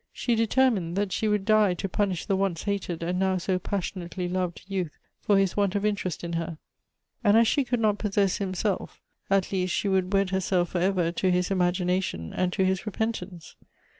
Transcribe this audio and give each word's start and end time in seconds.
She 0.11 0.33
determined 0.33 0.95
that 0.95 1.11
she 1.11 1.27
would 1.27 1.45
die 1.45 1.75
to 1.75 1.87
punish 1.87 2.25
the 2.25 2.35
once 2.35 2.63
hated, 2.63 3.03
and 3.03 3.19
now 3.19 3.37
so 3.37 3.59
passion 3.59 4.01
ately 4.09 4.27
loved, 4.31 4.63
youth 4.65 4.97
for 5.21 5.37
his 5.37 5.55
want 5.55 5.75
of 5.75 5.85
interest 5.85 6.23
in 6.23 6.31
lier; 6.31 6.57
and 7.23 7.37
as 7.37 7.47
she 7.47 7.63
could 7.63 7.79
not 7.79 7.99
possess 7.99 8.37
himself, 8.37 8.99
at 9.29 9.51
least 9.51 9.75
she 9.75 9.87
would 9.87 10.11
wed 10.11 10.31
her 10.31 10.41
self 10.41 10.69
for 10.69 10.79
ever 10.79 11.11
to 11.11 11.29
his 11.29 11.51
imagination 11.51 12.33
and 12.33 12.51
to 12.53 12.65
his 12.65 12.87
repentance. 12.87 13.55